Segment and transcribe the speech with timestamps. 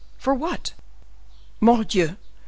[0.17, 0.73] "For what?"
[1.59, 2.15] "Mordioux!